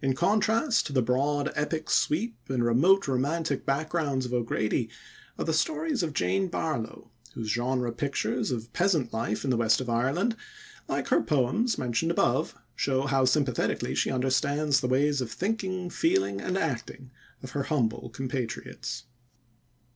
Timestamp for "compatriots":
18.10-19.04